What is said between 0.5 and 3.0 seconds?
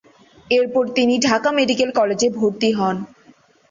এরপর, তিনি ঢাকা মেডিকেল কলেজে ভর্তি হন।